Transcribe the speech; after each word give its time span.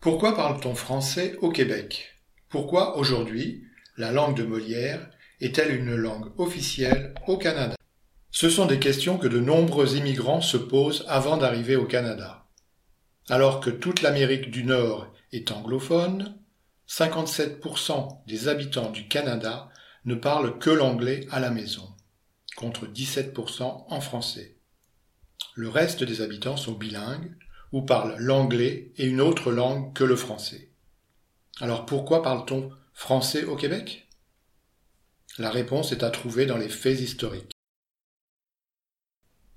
Pourquoi 0.00 0.34
parle-t-on 0.34 0.74
français 0.74 1.36
au 1.42 1.50
Québec? 1.50 2.16
Pourquoi 2.48 2.96
aujourd'hui 2.96 3.66
la 3.98 4.10
langue 4.10 4.34
de 4.34 4.44
Molière 4.44 5.10
est-elle 5.42 5.74
une 5.74 5.94
langue 5.94 6.32
officielle 6.40 7.12
au 7.26 7.36
Canada? 7.36 7.76
Ce 8.30 8.48
sont 8.48 8.64
des 8.64 8.78
questions 8.78 9.18
que 9.18 9.28
de 9.28 9.38
nombreux 9.38 9.96
immigrants 9.98 10.40
se 10.40 10.56
posent 10.56 11.04
avant 11.06 11.36
d'arriver 11.36 11.76
au 11.76 11.84
Canada. 11.84 12.46
Alors 13.28 13.60
que 13.60 13.68
toute 13.68 14.00
l'Amérique 14.00 14.50
du 14.50 14.64
Nord 14.64 15.12
est 15.32 15.52
anglophone, 15.52 16.34
57% 16.88 18.24
des 18.26 18.48
habitants 18.48 18.88
du 18.88 19.06
Canada 19.06 19.68
ne 20.06 20.14
parlent 20.14 20.58
que 20.58 20.70
l'anglais 20.70 21.26
à 21.30 21.40
la 21.40 21.50
maison, 21.50 21.86
contre 22.56 22.86
17% 22.86 23.84
en 23.86 24.00
français. 24.00 24.56
Le 25.56 25.68
reste 25.68 26.04
des 26.04 26.22
habitants 26.22 26.56
sont 26.56 26.72
bilingues, 26.72 27.36
ou 27.72 27.82
parlent 27.82 28.16
l'anglais 28.18 28.92
et 28.96 29.06
une 29.06 29.20
autre 29.20 29.52
langue 29.52 29.92
que 29.92 30.04
le 30.04 30.16
français. 30.16 30.70
Alors 31.60 31.86
pourquoi 31.86 32.22
parle-t-on 32.22 32.70
français 32.92 33.44
au 33.44 33.56
Québec? 33.56 34.08
La 35.38 35.50
réponse 35.50 35.92
est 35.92 36.02
à 36.02 36.10
trouver 36.10 36.46
dans 36.46 36.58
les 36.58 36.68
faits 36.68 37.00
historiques. 37.00 37.52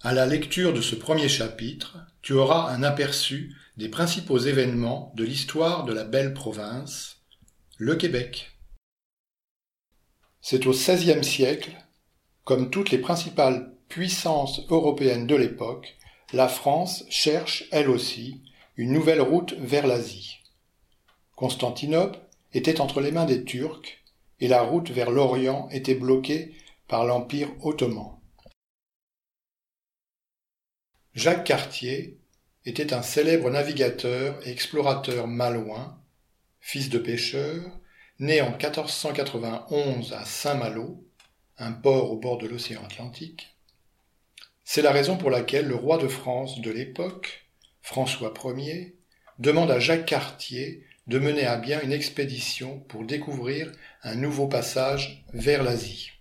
À 0.00 0.12
la 0.12 0.26
lecture 0.26 0.72
de 0.72 0.80
ce 0.80 0.96
premier 0.96 1.28
chapitre, 1.28 1.96
tu 2.22 2.32
auras 2.32 2.72
un 2.72 2.82
aperçu 2.82 3.56
des 3.76 3.88
principaux 3.88 4.38
événements 4.38 5.12
de 5.16 5.24
l'histoire 5.24 5.84
de 5.84 5.92
la 5.92 6.04
belle 6.04 6.34
province, 6.34 7.22
le 7.78 7.94
Québec. 7.94 8.58
C'est 10.40 10.66
au 10.66 10.72
XVIe 10.72 11.24
siècle, 11.24 11.70
comme 12.44 12.70
toutes 12.70 12.90
les 12.90 12.98
principales 12.98 13.72
puissances 13.88 14.60
européennes 14.70 15.28
de 15.28 15.36
l'époque, 15.36 15.96
la 16.32 16.48
France 16.48 17.04
cherche, 17.10 17.64
elle 17.70 17.90
aussi, 17.90 18.42
une 18.76 18.92
nouvelle 18.92 19.20
route 19.20 19.52
vers 19.54 19.86
l'Asie. 19.86 20.38
Constantinople 21.36 22.18
était 22.54 22.80
entre 22.80 23.00
les 23.00 23.12
mains 23.12 23.26
des 23.26 23.44
Turcs 23.44 23.98
et 24.40 24.48
la 24.48 24.62
route 24.62 24.90
vers 24.90 25.10
l'Orient 25.10 25.68
était 25.70 25.94
bloquée 25.94 26.54
par 26.88 27.04
l'Empire 27.04 27.50
ottoman. 27.60 28.18
Jacques 31.14 31.44
Cartier 31.44 32.18
était 32.64 32.94
un 32.94 33.02
célèbre 33.02 33.50
navigateur 33.50 34.46
et 34.46 34.50
explorateur 34.50 35.26
malouin, 35.26 36.00
fils 36.60 36.88
de 36.88 36.98
pêcheur, 36.98 37.78
né 38.18 38.40
en 38.40 38.50
1491 38.50 40.12
à 40.14 40.24
Saint-Malo, 40.24 41.04
un 41.58 41.72
port 41.72 42.10
au 42.10 42.16
bord 42.16 42.38
de 42.38 42.46
l'océan 42.46 42.84
Atlantique, 42.84 43.51
c'est 44.74 44.80
la 44.80 44.90
raison 44.90 45.18
pour 45.18 45.28
laquelle 45.28 45.68
le 45.68 45.74
roi 45.74 45.98
de 45.98 46.08
France 46.08 46.62
de 46.62 46.70
l'époque, 46.70 47.44
François 47.82 48.32
Ier, 48.56 48.96
demande 49.38 49.70
à 49.70 49.78
Jacques 49.78 50.06
Cartier 50.06 50.86
de 51.08 51.18
mener 51.18 51.44
à 51.44 51.58
bien 51.58 51.82
une 51.82 51.92
expédition 51.92 52.80
pour 52.88 53.04
découvrir 53.04 53.70
un 54.02 54.14
nouveau 54.14 54.48
passage 54.48 55.26
vers 55.34 55.62
l'Asie. 55.62 56.12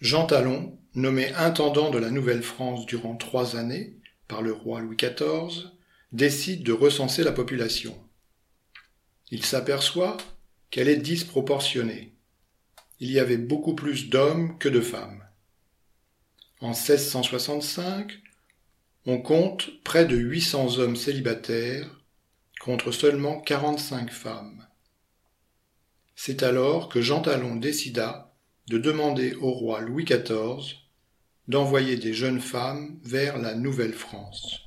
Jean 0.00 0.26
Talon, 0.26 0.78
nommé 0.94 1.32
intendant 1.34 1.90
de 1.90 1.98
la 1.98 2.10
Nouvelle-France 2.10 2.84
durant 2.86 3.16
trois 3.16 3.56
années 3.56 3.96
par 4.28 4.42
le 4.42 4.52
roi 4.52 4.80
Louis 4.80 4.96
XIV, 4.96 5.70
décide 6.12 6.62
de 6.62 6.72
recenser 6.72 7.24
la 7.24 7.32
population. 7.32 7.96
Il 9.30 9.44
s'aperçoit 9.44 10.16
qu'elle 10.70 10.88
est 10.88 10.96
disproportionnée. 10.96 12.14
Il 13.00 13.10
y 13.10 13.18
avait 13.18 13.38
beaucoup 13.38 13.74
plus 13.74 14.08
d'hommes 14.08 14.58
que 14.58 14.68
de 14.68 14.80
femmes. 14.80 15.24
En 16.60 16.68
1665, 16.68 18.20
on 19.06 19.18
compte 19.18 19.70
près 19.82 20.04
de 20.04 20.16
800 20.16 20.78
hommes 20.78 20.96
célibataires 20.96 22.03
contre 22.64 22.92
seulement 22.92 23.42
quarante-cinq 23.42 24.10
femmes. 24.10 24.66
C'est 26.16 26.42
alors 26.42 26.88
que 26.88 27.02
Jean 27.02 27.20
Talon 27.20 27.56
décida 27.56 28.34
de 28.68 28.78
demander 28.78 29.34
au 29.34 29.50
roi 29.50 29.82
Louis 29.82 30.04
XIV 30.04 30.78
d'envoyer 31.46 31.98
des 31.98 32.14
jeunes 32.14 32.40
femmes 32.40 32.98
vers 33.02 33.36
la 33.36 33.54
Nouvelle-France. 33.54 34.62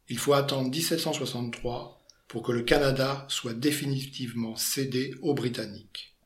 Il 0.08 0.18
faut 0.18 0.34
attendre 0.34 0.70
1763 0.70 2.00
pour 2.28 2.44
que 2.44 2.52
le 2.52 2.62
Canada 2.62 3.26
soit 3.28 3.54
définitivement 3.54 4.54
cédé 4.54 5.16
aux 5.22 5.34
Britanniques. 5.34 6.16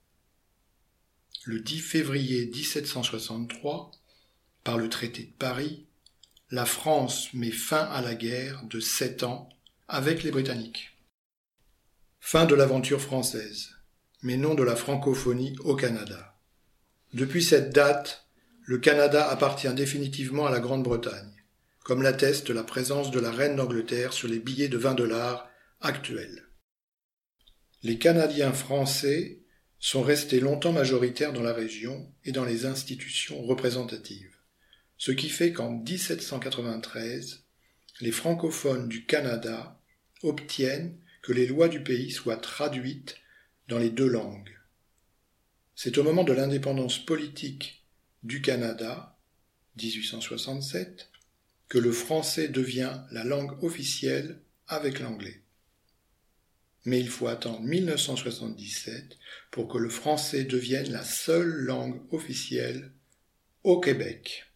Le 1.45 1.61
10 1.61 1.81
février 1.81 2.47
1763, 2.47 3.93
par 4.65 4.77
le 4.77 4.91
traité 4.91 5.25
de 5.25 5.33
Paris, 5.33 5.88
la 6.51 6.65
France 6.65 7.35
met 7.35 7.51
fin 7.51 7.85
à 7.85 8.01
la 8.01 8.15
guerre 8.15 8.63
de 8.65 8.81
sept 8.81 9.23
ans 9.23 9.51
avec 9.87 10.23
les 10.23 10.31
Britanniques. 10.31 10.97
Fin 12.21 12.47
de 12.47 12.55
l'aventure 12.55 13.03
française, 13.03 13.75
mais 14.23 14.39
non 14.39 14.55
de 14.55 14.63
la 14.63 14.75
francophonie 14.75 15.57
au 15.61 15.77
Canada. 15.77 16.39
Depuis 17.13 17.43
cette 17.43 17.75
date, 17.75 18.27
le 18.63 18.79
Canada 18.79 19.29
appartient 19.29 19.73
définitivement 19.75 20.47
à 20.47 20.51
la 20.51 20.61
Grande-Bretagne, 20.61 21.35
comme 21.85 22.03
l'atteste 22.03 22.49
la 22.49 22.65
présence 22.65 23.11
de 23.11 23.21
la 23.21 23.31
reine 23.31 23.57
d'Angleterre 23.57 24.15
sur 24.15 24.29
les 24.29 24.39
billets 24.39 24.69
de 24.69 24.79
20 24.79 24.95
dollars 24.95 25.51
actuels. 25.83 26.45
Les 27.83 27.99
Canadiens 27.99 28.55
français 28.55 29.43
sont 29.79 30.03
restés 30.03 30.41
longtemps 30.41 30.73
majoritaires 30.73 31.35
dans 31.35 31.43
la 31.43 31.53
région 31.53 32.11
et 32.25 32.33
dans 32.33 32.45
les 32.45 32.65
institutions 32.65 33.43
représentatives, 33.43 34.38
ce 34.99 35.13
qui 35.13 35.29
fait 35.29 35.53
qu'en 35.53 35.71
1793, 35.71 37.45
les 38.01 38.13
francophones 38.13 38.89
du 38.89 39.07
Canada 39.07 39.81
obtiennent 40.23 40.99
que 41.23 41.33
les 41.33 41.47
lois 41.47 41.69
du 41.69 41.83
pays 41.83 42.11
soient 42.11 42.37
traduites 42.37 43.17
dans 43.69 43.79
les 43.79 43.91
deux 43.91 44.09
langues. 44.09 44.57
C'est 45.77 45.99
au 45.99 46.03
moment 46.03 46.25
de 46.25 46.33
l'indépendance 46.33 46.99
politique 46.99 47.85
du 48.25 48.43
Canada, 48.43 49.17
1867, 49.77 51.11
que 51.69 51.79
le 51.79 51.93
français 51.93 52.49
devient 52.49 53.03
la 53.13 53.23
langue 53.23 53.63
officielle 53.63 54.41
avec 54.67 54.99
l'anglais. 54.99 55.43
Mais 56.85 56.99
il 56.99 57.09
faut 57.09 57.29
attendre 57.29 57.61
1977 57.61 59.19
pour 59.51 59.69
que 59.69 59.79
le 59.79 59.91
français 59.91 60.45
devienne 60.45 60.91
la 60.91 61.05
seule 61.05 61.51
langue 61.51 62.01
officielle 62.13 62.93
au 63.63 63.79
Québec. 63.79 64.48